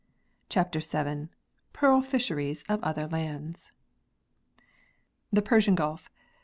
[0.49, 1.27] CHAPTER VII
[1.73, 3.71] PEARL FISHERIES OF OTHER LANDS
[5.31, 6.07] The Persian Ghdf.